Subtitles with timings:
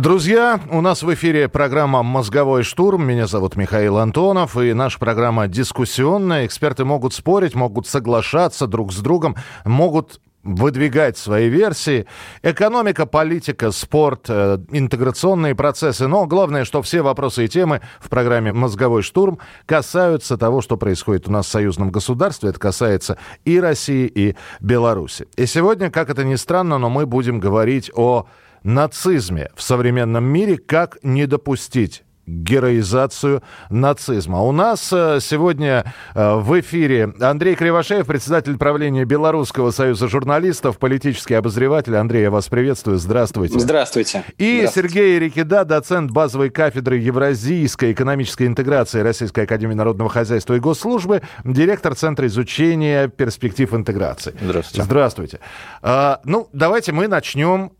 [0.00, 3.06] Друзья, у нас в эфире программа «Мозговой штурм».
[3.06, 6.46] Меня зовут Михаил Антонов, и наша программа дискуссионная.
[6.46, 9.36] Эксперты могут спорить, могут соглашаться друг с другом,
[9.66, 12.06] могут выдвигать свои версии.
[12.42, 16.06] Экономика, политика, спорт, э, интеграционные процессы.
[16.06, 21.28] Но главное, что все вопросы и темы в программе «Мозговой штурм» касаются того, что происходит
[21.28, 22.48] у нас в союзном государстве.
[22.48, 25.28] Это касается и России, и Беларуси.
[25.36, 28.24] И сегодня, как это ни странно, но мы будем говорить о
[28.62, 34.40] нацизме в современном мире, как не допустить героизацию нацизма.
[34.42, 41.34] У нас э, сегодня э, в эфире Андрей Кривошеев, председатель правления Белорусского союза журналистов, политический
[41.34, 41.96] обозреватель.
[41.96, 42.98] Андрей, я вас приветствую.
[42.98, 43.58] Здравствуйте.
[43.58, 44.24] Здравствуйте.
[44.38, 44.88] И Здравствуйте.
[44.88, 51.94] Сергей Рикида, доцент базовой кафедры Евразийской экономической интеграции Российской академии народного хозяйства и госслужбы, директор
[51.94, 54.34] Центра изучения перспектив интеграции.
[54.40, 54.84] Здравствуйте.
[54.84, 55.40] Здравствуйте.
[55.82, 57.72] А, ну, давайте мы начнем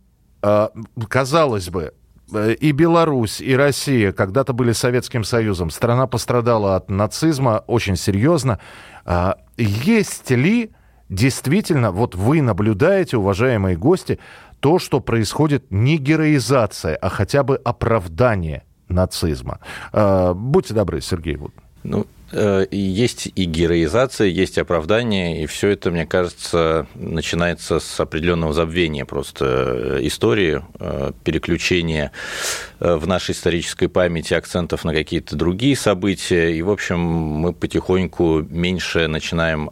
[1.08, 1.92] казалось бы,
[2.32, 5.70] э, и Беларусь, и Россия когда-то были Советским Союзом.
[5.70, 8.58] Страна пострадала от нацизма очень серьезно.
[9.04, 10.70] А, есть ли
[11.10, 14.18] действительно, вот вы наблюдаете, уважаемые гости,
[14.60, 19.58] то, что происходит не героизация, а хотя бы оправдание нацизма?
[19.92, 21.38] А, будьте добры, Сергей.
[21.82, 22.06] Ну,
[22.70, 29.44] есть и героизация, есть оправдание, и все это, мне кажется, начинается с определенного забвения просто
[29.46, 32.12] э, истории, э, переключения
[32.78, 39.06] в нашей исторической памяти акцентов на какие-то другие события, и, в общем, мы потихоньку меньше
[39.06, 39.70] начинаем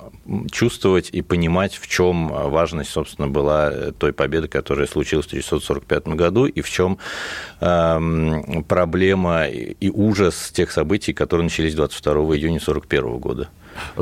[0.51, 6.47] чувствовать и понимать, в чем важность, собственно, была той победы, которая случилась в 1945 году,
[6.47, 6.99] и в чем
[7.61, 13.49] эм, проблема и ужас тех событий, которые начались 22 июня июня 1941 года.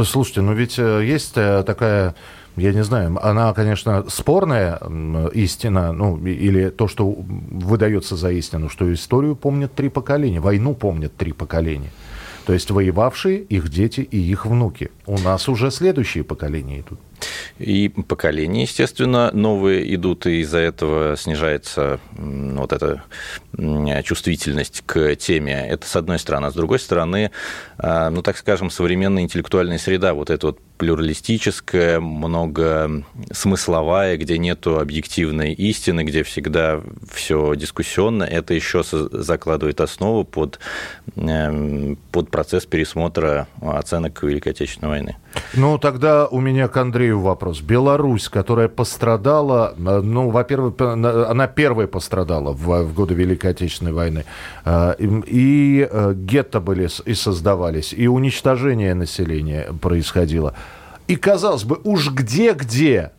[0.04, 2.14] Слушайте, ну ведь э, есть э, такая
[2.56, 4.80] я не знаю, она, конечно, спорная
[5.34, 11.14] истина, ну, или то, что выдается за истину, что историю помнят три поколения, войну помнят
[11.14, 11.90] три поколения.
[12.46, 14.90] То есть воевавшие, их дети и их внуки.
[15.04, 17.00] У нас уже следующие поколения идут.
[17.58, 23.02] И поколения, естественно, новые идут, и из-за этого снижается вот эта
[24.04, 25.66] чувствительность к теме.
[25.68, 26.46] Это с одной стороны.
[26.46, 27.30] А с другой стороны,
[27.78, 34.78] а, ну, так скажем, современная интеллектуальная среда, вот эта вот плюралистическая, много смысловая, где нету
[34.78, 40.58] объективной истины, где всегда все дискуссионно, это еще закладывает основу под,
[41.16, 45.16] эм, под процесс пересмотра оценок Великой Отечественной войны.
[45.54, 47.60] Ну, тогда у меня к Андрею вопрос.
[47.60, 54.24] Беларусь, которая пострадала, э, ну, во-первых, она первой пострадала в, в годы Великой Отечественной войны,
[54.64, 60.54] э, и э, гетто были и создавались, и уничтожение населения происходило.
[61.08, 63.12] И, казалось бы, уж где-где,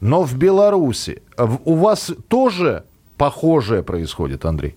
[0.00, 1.22] но в Беларуси
[1.64, 2.84] у вас тоже
[3.16, 4.76] похожее происходит, Андрей?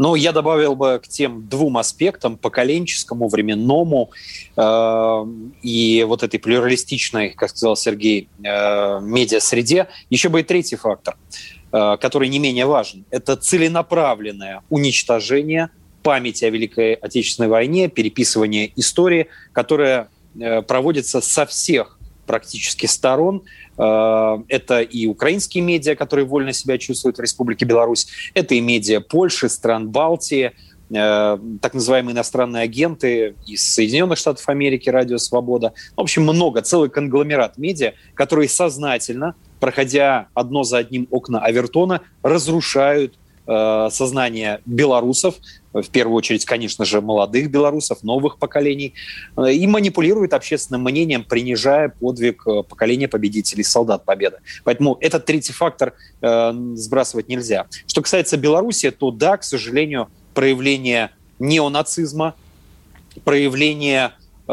[0.00, 4.10] Но я добавил бы к тем двум аспектам, поколенческому, временному
[4.56, 5.26] э,
[5.60, 11.18] и вот этой плюралистичной, как сказал Сергей, э, медиа-среде, еще бы и третий фактор,
[11.70, 13.04] э, который не менее важен.
[13.10, 15.68] Это целенаправленное уничтожение
[16.02, 20.08] памяти о Великой Отечественной войне, переписывание истории, которая
[20.40, 21.99] э, проводится со всех
[22.30, 23.42] практически сторон.
[23.76, 29.00] Э, это и украинские медиа, которые вольно себя чувствуют в Республике Беларусь, это и медиа
[29.00, 30.52] Польши, стран Балтии,
[30.90, 35.72] э, так называемые иностранные агенты из Соединенных Штатов Америки, Радио Свобода.
[35.96, 43.18] В общем, много, целый конгломерат медиа, которые сознательно, проходя одно за одним окна Авертона, разрушают
[43.52, 45.34] Э, сознание белорусов,
[45.72, 48.94] в первую очередь, конечно же, молодых белорусов, новых поколений,
[49.36, 54.38] э, и манипулирует общественным мнением, принижая подвиг э, поколения победителей, солдат Победы.
[54.64, 57.66] Поэтому этот третий фактор э, сбрасывать нельзя.
[57.86, 62.34] Что касается Беларуси, то да, к сожалению, проявление неонацизма,
[63.24, 64.12] проявление
[64.48, 64.52] э,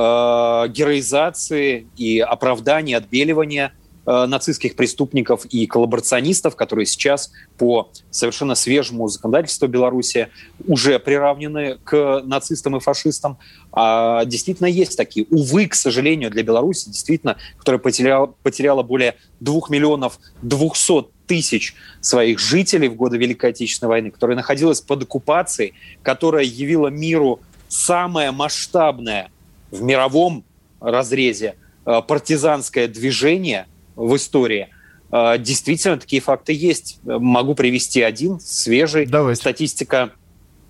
[0.70, 3.74] героизации и оправдания, отбеливания–
[4.10, 10.30] Э, нацистских преступников и коллаборационистов, которые сейчас по совершенно свежему законодательству Беларуси
[10.66, 13.38] уже приравнены к нацистам и фашистам.
[13.74, 15.26] А действительно есть такие.
[15.30, 22.40] Увы, к сожалению, для Беларуси, действительно, которая потеряла, потеряла более 2 миллионов 200 тысяч своих
[22.40, 29.32] жителей в годы Великой Отечественной войны, которая находилась под оккупацией, которая явила миру самое масштабное
[29.70, 30.46] в мировом
[30.80, 31.56] разрезе
[31.86, 34.70] э, партизанское движение в истории.
[35.12, 37.00] Э, действительно, такие факты есть.
[37.04, 39.06] Могу привести один свежий.
[39.06, 39.42] Давайте.
[39.42, 40.12] Статистика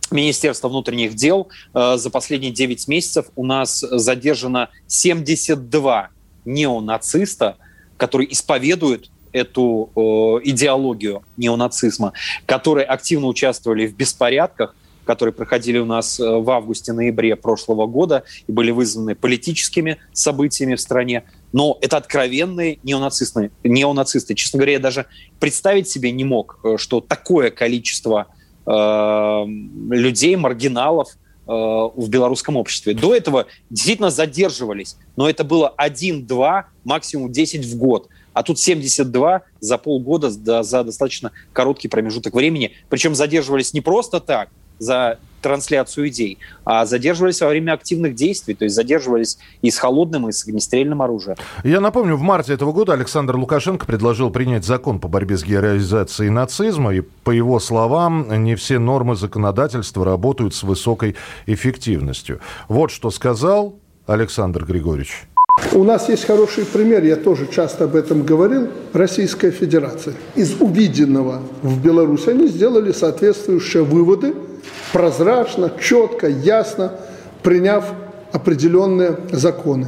[0.09, 1.50] Министерства внутренних дел.
[1.74, 6.09] Э, за последние 9 месяцев у нас задержано 72
[6.45, 7.57] неонациста,
[7.97, 9.91] которые исповедуют эту
[10.45, 12.13] идеологию неонацизма,
[12.45, 14.73] которые активно участвовали в беспорядках,
[15.07, 20.81] которые проходили у нас э, в августе-ноябре прошлого года и были вызваны политическими событиями в
[20.81, 21.23] стране.
[21.57, 23.50] Но это откровенные неонацисты.
[23.63, 24.36] неонацисты.
[24.36, 25.07] Честно говоря, я даже
[25.39, 28.27] представить себе не мог, э, что такое количество
[28.68, 29.45] э,
[29.89, 31.15] людей, маргиналов, э,
[31.48, 32.94] в белорусском обществе.
[32.94, 38.07] До этого действительно задерживались, но это было 1-2, максимум 10 в год.
[38.33, 42.74] А тут 72 за полгода, за достаточно короткий промежуток времени.
[42.88, 48.65] Причем задерживались не просто так, за трансляцию идей, а задерживались во время активных действий, то
[48.65, 51.38] есть задерживались и с холодным, и с огнестрельным оружием.
[51.63, 56.29] Я напомню, в марте этого года Александр Лукашенко предложил принять закон по борьбе с героизацией
[56.29, 61.15] нацизма, и, по его словам, не все нормы законодательства работают с высокой
[61.45, 62.41] эффективностью.
[62.68, 63.75] Вот что сказал
[64.06, 65.27] Александр Григорьевич.
[65.73, 70.13] У нас есть хороший пример, я тоже часто об этом говорил, Российская Федерация.
[70.35, 74.33] Из увиденного в Беларуси они сделали соответствующие выводы–
[74.94, 76.94] прозрачно, четко, ясно,
[77.44, 77.86] приняв
[78.31, 79.88] определенные законы.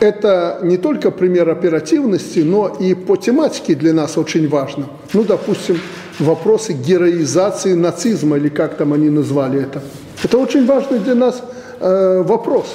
[0.00, 4.86] Это не только пример оперативности, но и по тематике для нас очень важно.
[5.14, 5.80] Ну, допустим,
[6.18, 9.82] вопросы героизации нацизма, или как там они назвали это.
[10.22, 11.42] Это очень важный для нас
[11.80, 12.74] э, вопрос.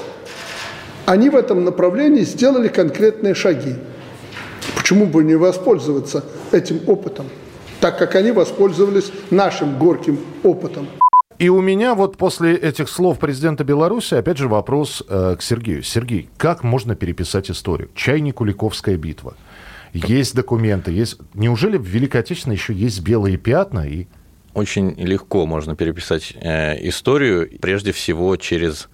[1.06, 3.75] Они в этом направлении сделали конкретные шаги.
[4.75, 7.25] Почему бы не воспользоваться этим опытом,
[7.81, 10.87] так как они воспользовались нашим горьким опытом?
[11.39, 15.81] И у меня вот после этих слов президента Беларуси опять же вопрос э, к Сергею.
[15.81, 17.89] Сергей, как можно переписать историю?
[17.95, 19.35] Чайник Куликовская битва.
[19.91, 21.17] Есть документы, есть...
[21.33, 24.05] Неужели в Великой Отечественной еще есть белые пятна и
[24.53, 28.87] очень легко можно переписать э, историю, прежде всего через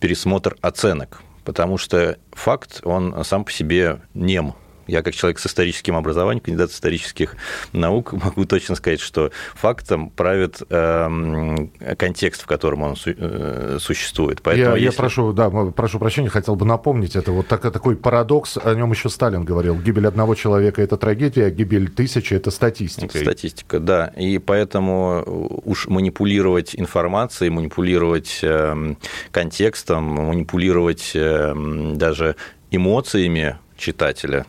[0.00, 5.96] пересмотр оценок, потому что факт, он сам по себе нем, я как человек с историческим
[5.96, 7.36] образованием, кандидат исторических
[7.72, 11.56] наук, могу точно сказать, что фактом правит э,
[11.98, 14.42] контекст, в котором он э, существует.
[14.42, 14.84] Поэтому я, если...
[14.84, 18.92] я прошу, да, прошу прощения, хотел бы напомнить, это вот так, такой парадокс, о нем
[18.92, 19.76] еще Сталин говорил.
[19.76, 23.18] Гибель одного человека– это трагедия, а гибель тысячи– это статистика.
[23.18, 24.08] Статистика, да.
[24.16, 25.22] И поэтому
[25.64, 28.94] уж манипулировать информацией, манипулировать э,
[29.30, 31.54] контекстом, манипулировать э,
[31.94, 32.36] даже
[32.70, 34.46] эмоциями читателя,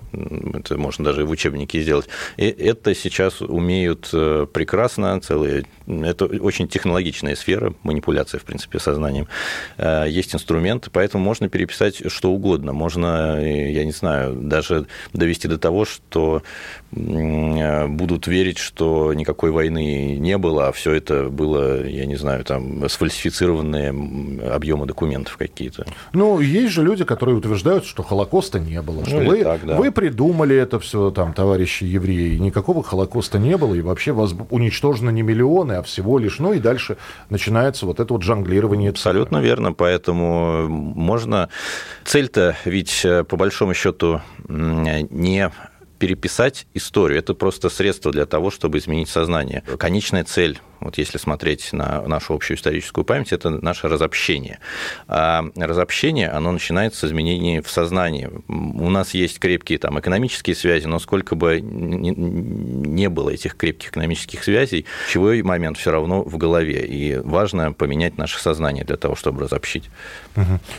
[0.54, 2.08] это можно даже в учебнике сделать.
[2.38, 9.28] И это сейчас умеют э, прекрасно, целые, это очень технологичная сфера, манипуляция, в принципе, сознанием.
[9.78, 12.74] Э, есть инструменты, поэтому можно переписать что угодно.
[12.74, 16.44] Можно, я не знаю, даже довести до того, что
[16.92, 22.44] э, будут верить, что никакой войны не было, а все это было, я не знаю,
[22.44, 23.90] там сфальсифицированные
[24.52, 25.86] объемы документов какие-то.
[26.14, 29.76] Ну, есть же люди, которые утверждают, что Холокоста не было, ну, вы, так, да.
[29.76, 35.10] вы придумали это все, там, товарищи евреи, никакого Холокоста не было, и вообще вас уничтожено
[35.10, 36.98] не миллионы, а всего лишь, ну и дальше
[37.30, 38.92] начинается вот это вот жонглирование.
[38.92, 41.50] Абсолютно верно, поэтому можно...
[42.04, 45.52] Цель-то ведь э, по большому счету не
[45.98, 47.20] переписать историю.
[47.20, 49.64] Это просто средство для того, чтобы изменить сознание.
[49.78, 54.60] Конечная цель вот если смотреть на нашу общую историческую память, это наше разобщение.
[55.08, 58.30] А разобщение, оно начинается с изменений в сознании.
[58.48, 64.44] У нас есть крепкие там, экономические связи, но сколько бы не было этих крепких экономических
[64.44, 66.86] связей, чевой момент все равно в голове.
[66.86, 69.90] И важно поменять наше сознание для того, чтобы разобщить.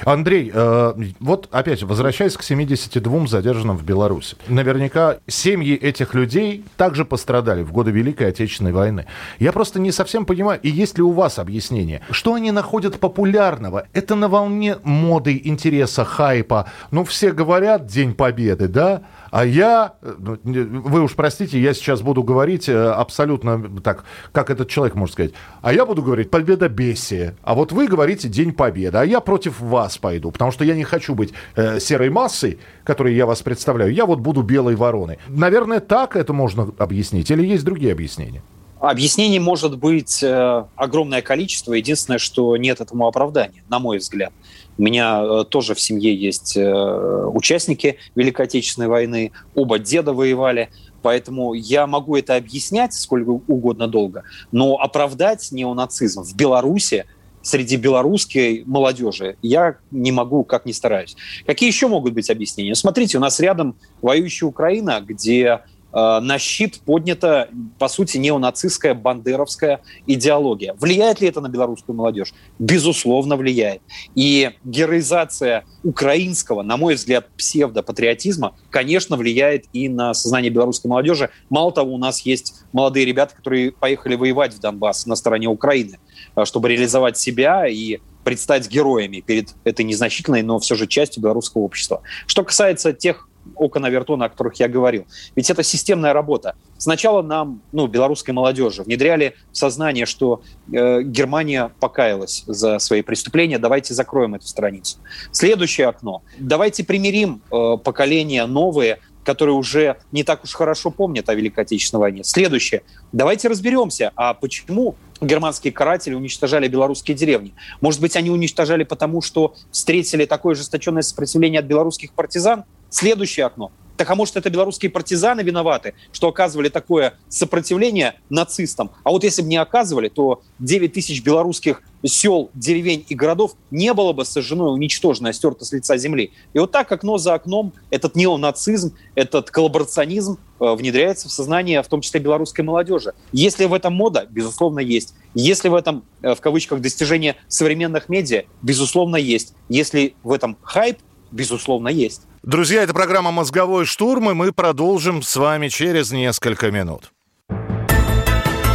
[0.04, 4.37] Андрей, э, вот опять возвращаясь к 72 задержанным в Беларуси.
[4.46, 9.06] Наверняка семьи этих людей также пострадали в годы Великой Отечественной войны.
[9.38, 13.86] Я просто не совсем понимаю, и есть ли у вас объяснение, что они находят популярного?
[13.92, 16.70] Это на волне моды, интереса, хайпа.
[16.90, 19.02] Ну, все говорят День Победы, да?
[19.37, 24.71] А я, ну, вы уж простите, я сейчас буду говорить э, абсолютно так, как этот
[24.71, 25.33] человек может сказать.
[25.61, 27.37] А я буду говорить победа победобесие.
[27.43, 28.97] А вот вы говорите День Победы.
[28.97, 33.14] А я против вас пойду, потому что я не хочу быть э, серой массой, которой
[33.14, 33.93] я вас представляю.
[33.93, 35.19] Я вот буду белой вороной.
[35.28, 37.31] Наверное, так это можно объяснить.
[37.31, 38.43] Или есть другие объяснения?
[38.81, 41.75] Объяснений может быть э, огромное количество.
[41.75, 44.33] Единственное, что нет этому оправдания, на мой взгляд.
[44.78, 50.71] У меня э, тоже в семье есть э, участники Великой Отечественной войны, оба деда воевали,
[51.02, 57.06] поэтому я могу это объяснять сколько угодно долго, но оправдать неонацизм в Беларуси
[57.42, 59.37] среди белорусской молодежи.
[59.40, 61.16] Я не могу, как ни стараюсь.
[61.47, 62.75] Какие еще могут быть объяснения?
[62.75, 65.61] Смотрите, у нас рядом воюющая Украина, где
[65.96, 67.48] на щит поднята,
[67.78, 70.74] по сути, неонацистская бандеровская идеология.
[70.78, 72.34] Влияет ли это на белорусскую молодежь?
[72.58, 73.80] Безусловно, влияет.
[74.14, 81.30] И героизация украинского, на мой взгляд, псевдопатриотизма, конечно, влияет и на сознание белорусской молодежи.
[81.48, 85.98] Мало того, у нас есть молодые ребята, которые поехали воевать в Донбасс на стороне Украины,
[86.36, 91.62] э, чтобы реализовать себя и предстать героями перед этой незначительной, но все же частью белорусского
[91.62, 92.02] общества.
[92.26, 95.06] Что касается тех окон Авертона, о которых я говорил.
[95.34, 96.54] Ведь это системная работа.
[96.78, 103.58] Сначала нам, ну, белорусской молодежи, внедряли в сознание, что э, Германия покаялась за свои преступления,
[103.58, 104.98] давайте закроем эту страницу.
[105.32, 106.22] Следующее окно.
[106.38, 112.00] Давайте примирим э, поколения новые, которые уже не так уж хорошо помнят о Великой Отечественной
[112.00, 112.24] войне.
[112.24, 112.82] Следующее.
[113.12, 117.52] Давайте разберемся, а почему германские каратели уничтожали белорусские деревни?
[117.80, 122.64] Может быть, они уничтожали потому, что встретили такое ожесточенное сопротивление от белорусских партизан?
[122.90, 123.71] Следующее окно.
[123.97, 128.90] Так а может, это белорусские партизаны виноваты, что оказывали такое сопротивление нацистам?
[129.05, 133.93] А вот если бы не оказывали, то 9 тысяч белорусских сел, деревень и городов не
[133.95, 136.33] было бы сожжено, уничтожено, стерто с лица земли.
[136.52, 141.88] И вот так, окно за окном, этот неонацизм, этот коллаборационизм э, внедряется в сознание, в
[141.88, 143.14] том числе белорусской молодежи.
[143.33, 145.14] Если в этом мода, безусловно, есть.
[145.35, 149.55] Если в этом, э, в кавычках, достижение современных медиа, безусловно, есть.
[149.69, 150.99] Если в этом хайп,
[151.33, 152.23] безусловно, есть.
[152.43, 157.12] Друзья, это программа «Мозговой штурм», и мы продолжим с вами через несколько минут.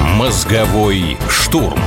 [0.02, 1.80] «Мозговой штурм».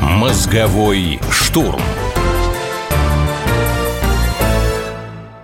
[0.00, 1.80] «Мозговой штурм».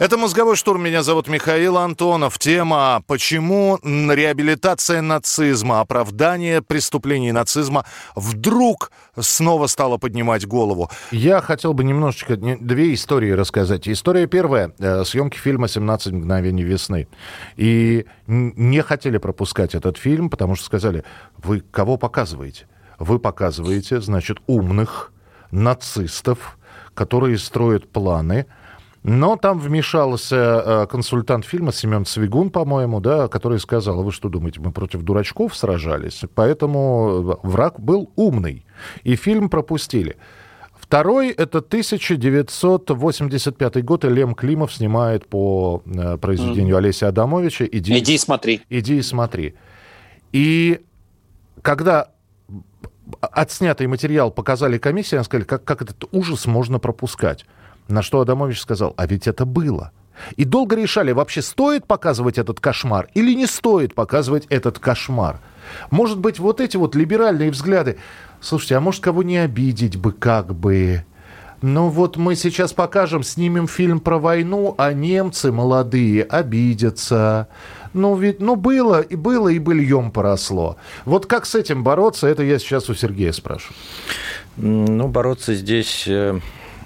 [0.09, 0.83] Это «Мозговой штурм».
[0.83, 2.39] Меня зовут Михаил Антонов.
[2.39, 7.85] Тема «Почему реабилитация нацизма, оправдание преступлений нацизма
[8.17, 13.87] вдруг снова стала поднимать голову?» Я хотел бы немножечко две истории рассказать.
[13.87, 14.73] История первая.
[14.79, 17.07] Э, съемки фильма «17 мгновений весны».
[17.57, 21.05] И не хотели пропускать этот фильм, потому что сказали,
[21.37, 22.67] вы кого показываете?
[22.99, 25.13] Вы показываете, значит, умных
[25.51, 26.57] нацистов,
[26.95, 28.47] которые строят планы–
[29.03, 34.29] но там вмешался э, консультант фильма Семен Свигун, по-моему, да, который сказал, «А вы что
[34.29, 38.67] думаете, мы против дурачков сражались, поэтому враг был умный.
[39.05, 40.17] И фильм пропустили.
[40.79, 46.79] Второй— это 1985 год, и Лем Климов снимает по э, произведению mm.
[46.79, 48.63] Олеся Адамовича «Иди, «Иди и смотри».
[48.71, 49.55] «Иди и смотри».
[50.33, 50.81] И
[51.63, 52.11] когда
[53.21, 57.45] отснятый материал показали комиссии, они сказали, как, как этот ужас можно пропускать.
[57.89, 59.93] На что Адамович сказал, а ведь это было.
[60.37, 65.41] И долго решали, вообще стоит показывать этот кошмар или не стоит показывать этот кошмар.
[65.91, 67.99] Может быть, вот эти вот либеральные взгляды.
[68.41, 71.05] Слушайте, а может, кого не обидеть бы как бы?
[71.61, 77.49] Ну вот мы сейчас покажем, снимем фильм про войну, а немцы молодые обидятся.
[77.95, 80.77] Ну ведь, ну было и было, и быльем поросло.
[81.05, 83.75] Вот как с этим бороться, это я сейчас у Сергея спрашиваю.
[84.57, 86.39] Ну, бороться здесь э,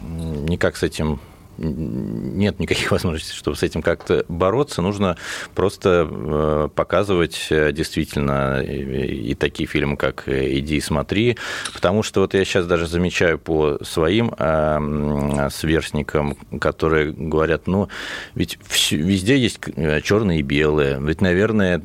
[0.03, 1.21] никак с этим
[1.59, 4.83] нет никаких возможностей, чтобы с этим как-то бороться.
[4.83, 5.17] Нужно
[5.55, 11.37] просто э, показывать э, действительно и такие фильмы, как «Иди и смотри»,
[11.73, 17.89] потому что вот я сейчас даже замечаю по своим э, сверстникам, которые говорят, ну,
[18.35, 18.59] ведь
[18.91, 19.61] везде есть
[20.03, 21.81] черные и белые, ведь, наверное,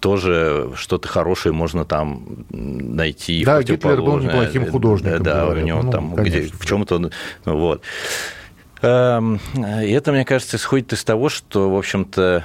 [0.00, 3.44] тоже что-то хорошее можно там найти.
[3.44, 5.22] Да, Гитлер был неплохим художником.
[5.22, 5.64] Да, говорят.
[5.64, 7.10] у него ну, там где, в чем-то,
[7.44, 7.82] вот.
[8.82, 12.44] Эм, и это, мне кажется, исходит из того, что, в общем-то,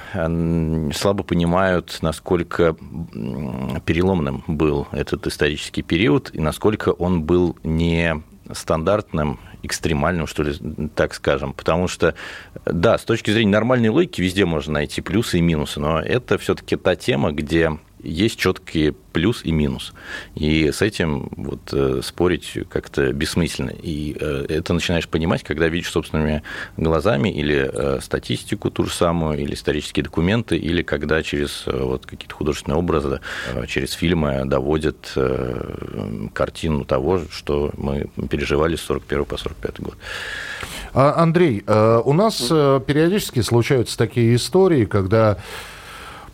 [0.94, 2.76] слабо понимают, насколько
[3.84, 10.54] переломным был этот исторический период и насколько он был не стандартным, экстремальным, что ли,
[10.94, 11.52] так скажем.
[11.52, 12.14] Потому что,
[12.64, 16.76] да, с точки зрения нормальной логики везде можно найти плюсы и минусы, но это все-таки
[16.76, 17.78] та тема, где
[18.08, 19.92] есть четкие плюс и минус.
[20.34, 23.72] И с этим вот э, спорить как-то бессмысленно.
[23.82, 26.42] И э, это начинаешь понимать, когда видишь собственными
[26.76, 32.34] глазами или э, статистику ту же самую, или исторические документы, или когда через вот какие-то
[32.34, 33.20] художественные образы,
[33.66, 35.16] через фильмы доводят
[36.32, 39.94] картину того, что мы переживали с 41 по 45 год.
[40.94, 45.38] А, Андрей, у нас периодически случаются такие истории, когда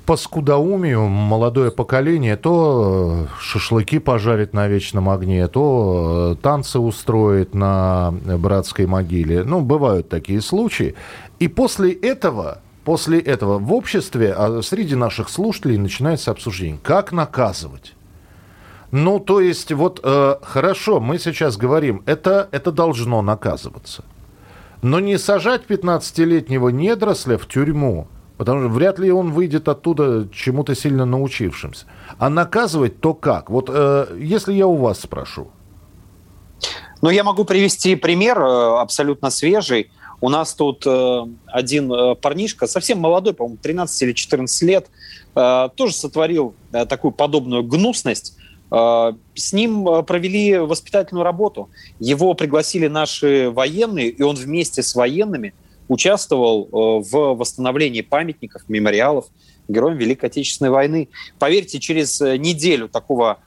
[0.07, 7.55] по скудоумию молодое поколение то э, шашлыки пожарит на вечном огне, то э, танцы устроит
[7.55, 9.45] на братской могиле.
[9.45, 10.95] Ну, бывают такие случаи.
[11.39, 17.95] И после этого после этого в обществе, а среди наших слушателей начинается обсуждение, как наказывать.
[18.91, 24.05] Ну, то есть, вот э, хорошо, мы сейчас говорим, это, это должно наказываться.
[24.83, 28.07] Но не сажать 15-летнего недоросля в тюрьму,
[28.37, 31.87] потому что вряд ли он выйдет оттуда чему-то сильно научившимся.
[32.19, 33.51] А наказывать то как?
[33.51, 35.49] Вот э, если я у вас спрошу.
[37.05, 39.91] Ну, я могу привести пример э, абсолютно свежий.
[40.23, 44.87] У нас тут э, один э, парнишка, совсем молодой, по-моему, 13 или 14 лет,
[45.35, 48.37] тоже сотворил такую подобную гнусность.
[48.71, 51.71] С ним провели воспитательную работу.
[51.99, 55.53] Его пригласили наши военные, и он вместе с военными
[55.89, 59.27] участвовал э, в восстановлении памятников, мемориалов
[59.69, 61.09] героям Великой Отечественной войны.
[61.39, 63.39] Поверьте, через неделю такого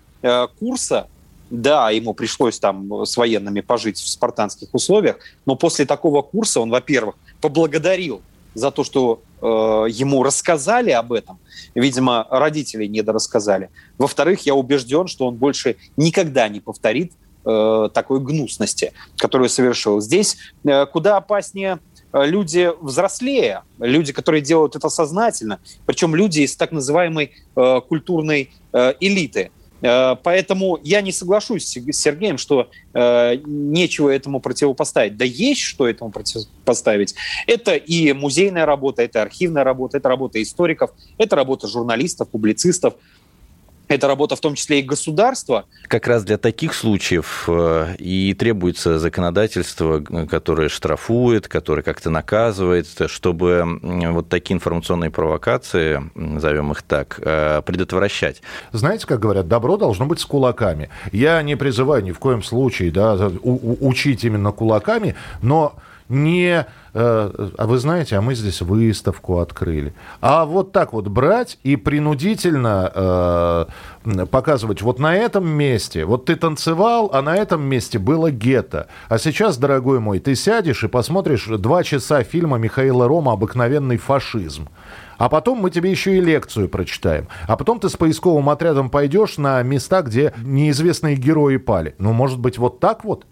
[0.60, 1.08] курса
[1.50, 6.70] да, ему пришлось там с военными пожить в спартанских условиях, но после такого курса он,
[6.70, 8.22] во-первых, поблагодарил
[8.54, 11.40] за то, что э, ему рассказали об этом.
[11.76, 13.70] Видимо, родители недорассказали.
[13.98, 17.14] Во-вторых, я убежден, что он больше никогда не повторит
[17.46, 20.02] э, такой гнусности, которую совершил.
[20.02, 21.78] Здесь э, куда опаснее э,
[22.14, 28.94] люди взрослее, люди, которые делают это сознательно, причем люди из так называемой э, культурной э,
[29.00, 29.52] элиты.
[29.82, 35.18] Э, поэтому я не соглашусь с Сергеем, что э, нечего этому противопоставить.
[35.18, 37.16] Да есть что этому противопоставить.
[37.46, 42.96] Это и музейная работа, это архивная работа, это работа историков, это работа журналистов, публицистов
[43.88, 45.66] это работа в том числе и государства.
[45.88, 53.80] Как раз для таких случаев э, и требуется законодательство, которое штрафует, которое как-то наказывает, чтобы
[53.82, 58.42] вот такие информационные провокации, назовем их так, э, предотвращать.
[58.72, 60.90] Знаете, как говорят, добро должно быть с кулаками.
[61.12, 65.76] Я не призываю ни в коем случае да, учить именно кулаками, но
[66.10, 69.94] не, э, а вы знаете, а мы здесь выставку открыли.
[70.22, 73.68] А вот так вот брать и принудительно
[74.06, 78.88] э, показывать, вот на этом месте, вот ты танцевал, а на этом месте было гетто.
[79.10, 84.70] А сейчас, дорогой мой, ты сядешь и посмотришь два часа фильма Михаила Рома «Обыкновенный фашизм».
[85.18, 87.28] А потом мы тебе еще и лекцию прочитаем.
[87.48, 91.96] А потом ты с поисковым отрядом пойдешь на места, где неизвестные герои пали.
[91.98, 93.26] Ну, может быть, вот так вот?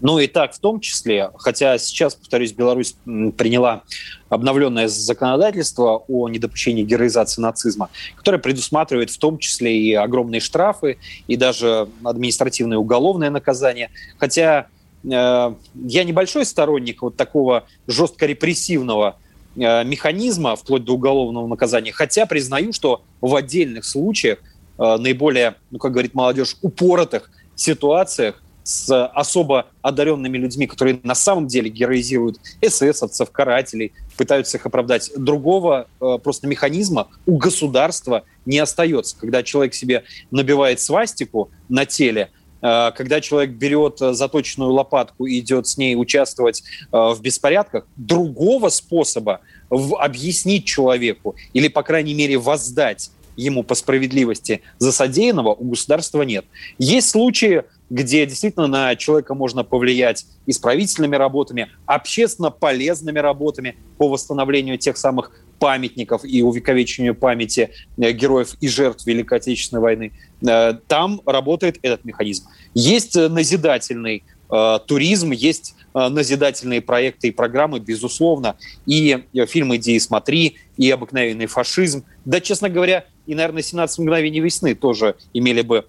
[0.00, 3.82] Ну и так в том числе, хотя сейчас, повторюсь, Беларусь приняла
[4.28, 11.36] обновленное законодательство о недопущении героизации нацизма, которое предусматривает в том числе и огромные штрафы, и
[11.36, 13.90] даже административное уголовное наказание.
[14.18, 14.66] Хотя
[15.04, 19.16] э, я небольшой сторонник вот такого жестко репрессивного
[19.56, 24.38] э, механизма, вплоть до уголовного наказания, хотя признаю, что в отдельных случаях,
[24.78, 31.46] э, наиболее, ну, как говорит молодежь, упоротых ситуациях с особо одаренными людьми, которые на самом
[31.46, 35.10] деле героизируют эсэсовцев, карателей, пытаются их оправдать.
[35.16, 39.16] Другого э, просто механизма у государства не остается.
[39.18, 42.28] Когда человек себе набивает свастику на теле,
[42.60, 48.68] э, когда человек берет заточенную лопатку и идет с ней участвовать э, в беспорядках, другого
[48.68, 55.70] способа в, объяснить человеку или, по крайней мере, воздать ему по справедливости за содеянного у
[55.70, 56.44] государства нет.
[56.78, 64.78] Есть случаи, где действительно на человека можно повлиять исправительными работами, общественно полезными работами по восстановлению
[64.78, 70.12] тех самых памятников и увековечению памяти э, героев и жертв Великой Отечественной войны.
[70.46, 72.46] Э, там работает этот механизм.
[72.74, 80.58] Есть э, назидательный э, туризм, есть назидательные проекты и программы, безусловно, и фильм «Иди смотри»,
[80.76, 82.04] и «Обыкновенный фашизм».
[82.24, 85.86] Да, честно говоря, и, наверное, «17 мгновений весны» тоже имели бы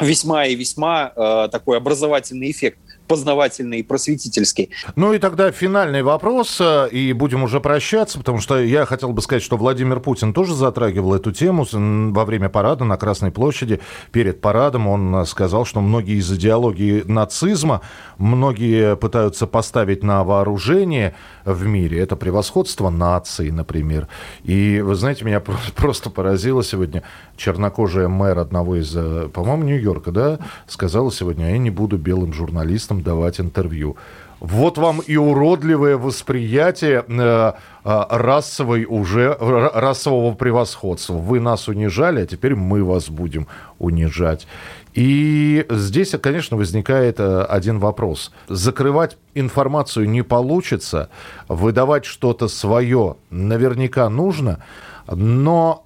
[0.00, 4.70] весьма и весьма э, такой образовательный эффект познавательный и просветительский.
[4.96, 9.20] Ну и тогда финальный вопрос, э, и будем уже прощаться, потому что я хотел бы
[9.22, 13.80] сказать, что Владимир Путин тоже затрагивал эту тему во время парада на Красной площади.
[14.12, 17.82] Перед парадом он э, сказал, что многие из идеологии нацизма,
[18.18, 22.00] многие пытаются поставить на вооружение в мире.
[22.00, 24.08] Это превосходство нации, например.
[24.44, 25.40] И, вы знаете, меня
[25.76, 27.02] просто поразило сегодня
[27.36, 33.02] чернокожая мэр одного из, э, по-моему, Нью-Йорка, да, сказала сегодня, я не буду белым журналистом
[33.02, 33.96] давать интервью.
[34.40, 37.52] Вот вам и уродливое восприятие э,
[37.84, 41.14] э, расовой уже расового превосходства.
[41.14, 43.46] Вы нас унижали, а теперь мы вас будем
[43.78, 44.46] унижать.
[44.92, 48.32] И здесь, конечно, возникает э, один вопрос.
[48.48, 51.08] Закрывать информацию не получится,
[51.48, 54.62] выдавать что-то свое наверняка нужно,
[55.06, 55.83] но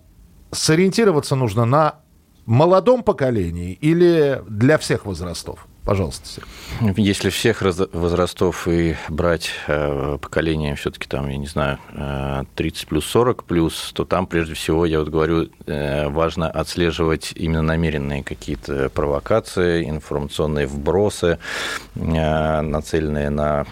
[0.51, 1.97] сориентироваться нужно на
[2.47, 5.67] молодом поколении или для всех возрастов?
[5.85, 6.43] Пожалуйста,
[6.99, 11.79] Если всех возрастов и брать э, поколение все-таки там, я не знаю,
[12.57, 18.23] 30 плюс 40 плюс, то там прежде всего, я вот говорю, важно отслеживать именно намеренные
[18.23, 21.39] какие-то провокации, информационные вбросы,
[21.95, 23.65] нацеленные на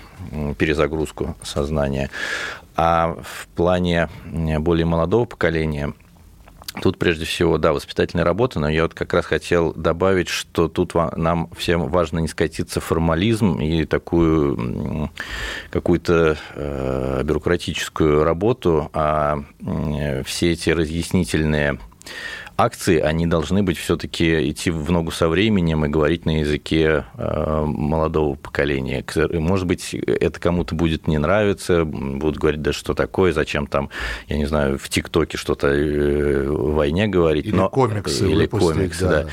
[0.58, 2.08] перезагрузку сознания.
[2.76, 4.08] А в плане
[4.58, 5.92] более молодого поколения
[6.82, 10.94] Тут прежде всего, да, воспитательная работа, но я вот как раз хотел добавить, что тут
[10.94, 15.10] нам всем важно не скатиться в формализм и такую
[15.70, 19.38] какую-то э, бюрократическую работу, а
[20.24, 21.78] все эти разъяснительные
[22.56, 27.64] акции, они должны быть все-таки идти в ногу со временем и говорить на языке э,
[27.66, 29.04] молодого поколения.
[29.32, 33.90] Может быть, это кому-то будет не нравиться, будут говорить, да что такое, зачем там,
[34.28, 37.46] я не знаю, в ТикТоке что-то э, в войне говорить.
[37.46, 37.68] Или но...
[37.68, 39.22] комиксы Или комиксы, да.
[39.22, 39.28] да.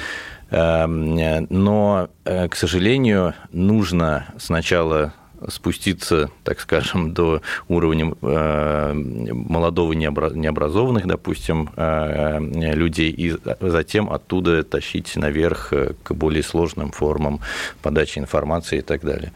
[0.85, 5.13] Эм, но, э, к сожалению, нужно сначала
[5.49, 12.39] спуститься, так скажем, до уровня э, молодого необразованных, допустим, э,
[12.73, 17.39] людей, и затем оттуда тащить наверх э, к более сложным формам
[17.81, 19.31] подачи информации и так далее.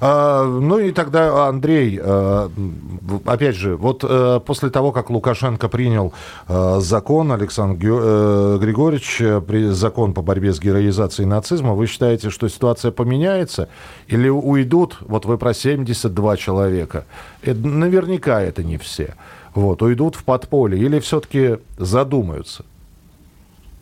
[0.00, 2.50] А, ну и тогда, Андрей, а,
[3.24, 6.12] опять же, вот а, после того, как Лукашенко принял
[6.48, 9.22] а, закон, Александр а, Григорьевич,
[9.74, 13.68] закон по борьбе с героизацией нацизма, вы считаете, что ситуация поменяется
[14.06, 17.04] или уйдут, вот вы про 72 человека,
[17.44, 19.14] наверняка это не все,
[19.54, 22.64] вот, уйдут в подполье или все-таки задумаются?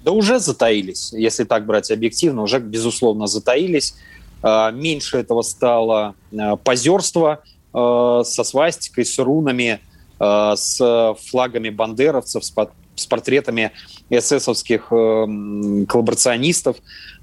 [0.05, 3.95] Да уже затаились, если так брать объективно, уже, безусловно, затаились.
[4.43, 9.81] А, меньше этого стало а, позерства а, со свастикой, с рунами,
[10.19, 13.73] с флагами бандеровцев, с портретами
[14.09, 16.77] эсэсовских коллаборационистов,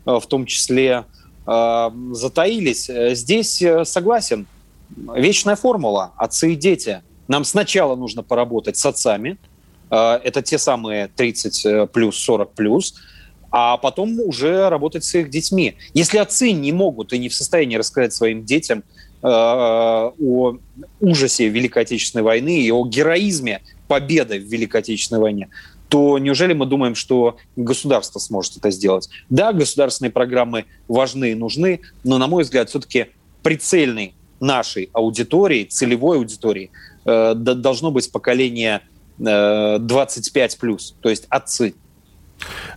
[0.04, 1.06] в том числе,
[1.46, 2.92] затаились.
[3.16, 4.48] Здесь согласен.
[5.16, 7.02] Вечная формула «отцы и дети».
[7.30, 9.38] Нам сначала нужно поработать с отцами,
[9.90, 12.96] это те самые 30 плюс, 40 плюс,
[13.52, 15.76] а потом уже работать с их детьми.
[15.94, 20.58] Если отцы не могут и не в состоянии рассказать своим детям э, о
[21.00, 25.50] ужасе Великой Отечественной войны и о героизме победы в Великой Отечественной войне,
[25.90, 29.10] то неужели мы думаем, что государство сможет это сделать?
[29.30, 33.08] Да, государственные программы важны и нужны, но, на мой взгляд, все-таки
[33.42, 36.72] прицельной нашей аудитории, целевой аудитории,
[37.06, 38.82] э, должно быть поколение
[39.20, 41.74] э, 25+, то есть отцы.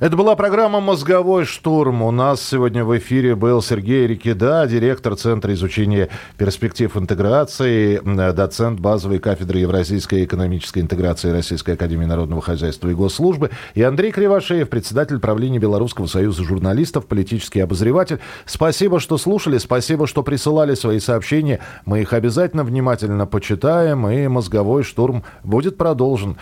[0.01, 2.03] Это была программа «Мозговой штурм».
[2.03, 8.01] У нас сегодня в эфире был Сергей Рикида, директор Центра изучения перспектив интеграции,
[8.33, 14.69] доцент базовой кафедры Евразийской экономической интеграции Российской Академии Народного Хозяйства и Госслужбы, и Андрей Кривошеев,
[14.69, 18.19] председатель правления Белорусского союза журналистов, политический обозреватель.
[18.47, 21.61] Спасибо, что слушали, спасибо, что присылали свои сообщения.
[21.85, 26.39] Мы их обязательно внимательно почитаем, и «Мозговой штурм» будет продолжен.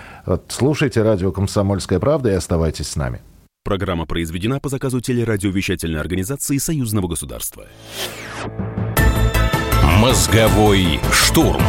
[0.48, 3.09] Слушайте радио «Комсомольская правда» и оставайтесь с нами.
[3.62, 7.66] Программа произведена по заказу телерадиовещательной организации Союзного государства.
[9.98, 11.62] Мозговой штурм.